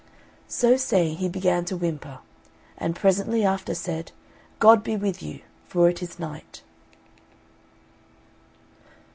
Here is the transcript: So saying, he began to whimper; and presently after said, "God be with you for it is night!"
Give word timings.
So 0.47 0.77
saying, 0.77 1.17
he 1.17 1.29
began 1.29 1.63
to 1.65 1.77
whimper; 1.77 2.21
and 2.75 2.95
presently 2.95 3.43
after 3.45 3.75
said, 3.75 4.11
"God 4.57 4.83
be 4.83 4.95
with 4.97 5.21
you 5.21 5.41
for 5.67 5.89
it 5.91 6.01
is 6.01 6.17
night!" 6.17 6.63